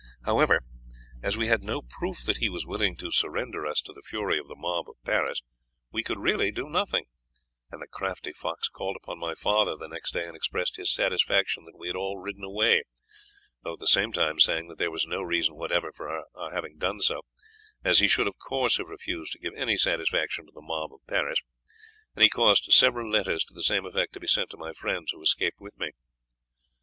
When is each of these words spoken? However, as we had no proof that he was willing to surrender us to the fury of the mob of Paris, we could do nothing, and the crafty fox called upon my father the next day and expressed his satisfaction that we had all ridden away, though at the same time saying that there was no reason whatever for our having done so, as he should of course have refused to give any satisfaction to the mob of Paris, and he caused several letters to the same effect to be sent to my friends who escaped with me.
However, 0.25 0.63
as 1.21 1.37
we 1.37 1.45
had 1.45 1.61
no 1.63 1.83
proof 1.83 2.23
that 2.23 2.37
he 2.37 2.49
was 2.49 2.65
willing 2.65 2.95
to 2.95 3.11
surrender 3.11 3.67
us 3.67 3.81
to 3.81 3.93
the 3.93 4.01
fury 4.01 4.39
of 4.39 4.47
the 4.47 4.55
mob 4.55 4.89
of 4.89 4.95
Paris, 5.05 5.43
we 5.91 6.01
could 6.01 6.17
do 6.55 6.67
nothing, 6.71 7.05
and 7.69 7.79
the 7.79 7.87
crafty 7.87 8.33
fox 8.33 8.67
called 8.67 8.95
upon 8.95 9.19
my 9.19 9.35
father 9.35 9.75
the 9.75 9.87
next 9.87 10.13
day 10.13 10.25
and 10.25 10.35
expressed 10.35 10.77
his 10.77 10.91
satisfaction 10.91 11.65
that 11.65 11.77
we 11.77 11.85
had 11.85 11.95
all 11.95 12.17
ridden 12.17 12.43
away, 12.43 12.81
though 13.61 13.73
at 13.73 13.79
the 13.79 13.85
same 13.85 14.11
time 14.11 14.39
saying 14.39 14.69
that 14.69 14.79
there 14.79 14.89
was 14.89 15.05
no 15.05 15.21
reason 15.21 15.53
whatever 15.53 15.91
for 15.91 16.09
our 16.09 16.51
having 16.51 16.79
done 16.79 16.99
so, 16.99 17.21
as 17.83 17.99
he 17.99 18.07
should 18.07 18.25
of 18.27 18.39
course 18.39 18.77
have 18.77 18.87
refused 18.87 19.33
to 19.33 19.39
give 19.39 19.53
any 19.53 19.77
satisfaction 19.77 20.47
to 20.47 20.51
the 20.51 20.61
mob 20.63 20.91
of 20.91 21.05
Paris, 21.07 21.37
and 22.15 22.23
he 22.23 22.27
caused 22.29 22.73
several 22.73 23.07
letters 23.07 23.45
to 23.45 23.53
the 23.53 23.61
same 23.61 23.85
effect 23.85 24.13
to 24.13 24.19
be 24.19 24.25
sent 24.25 24.49
to 24.49 24.57
my 24.57 24.73
friends 24.73 25.11
who 25.11 25.21
escaped 25.21 25.61
with 25.61 25.77
me. 25.77 25.91